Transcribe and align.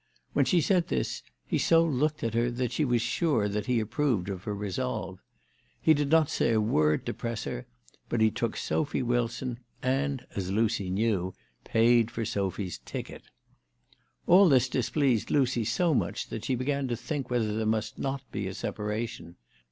When 0.33 0.45
she 0.45 0.61
said 0.61 0.87
this 0.87 1.21
he 1.45 1.59
so 1.59 1.83
looked 1.85 2.23
at 2.23 2.33
her 2.33 2.49
that 2.49 2.71
she 2.71 2.83
was 2.83 3.03
sure 3.03 3.47
that 3.47 3.67
he 3.67 3.79
approved 3.79 4.29
of 4.29 4.45
her 4.45 4.55
resolve. 4.55 5.19
He 5.79 5.93
did 5.93 6.09
not 6.09 6.27
say 6.31 6.53
a 6.53 6.59
word 6.59 7.05
to 7.05 7.13
press 7.13 7.43
her; 7.43 7.67
but 8.09 8.19
he 8.19 8.31
took 8.31 8.57
Sophy 8.57 9.03
Wilson, 9.03 9.59
and, 9.83 10.25
as 10.35 10.49
Lucy 10.51 10.89
knew, 10.89 11.35
paid 11.65 12.09
for 12.09 12.25
Sophy's 12.25 12.79
ticket. 12.79 13.21
All 14.25 14.49
this 14.49 14.69
displeased 14.69 15.29
Lucy 15.29 15.63
so 15.63 15.93
much 15.93 16.29
that 16.29 16.45
she 16.45 16.55
began 16.55 16.87
to 16.87 16.95
think 16.97 17.29
whether 17.29 17.55
there 17.55 17.67
must 17.67 17.99
not 17.99 18.23
be 18.31 18.47
a 18.47 18.55
separation. 18.55 19.35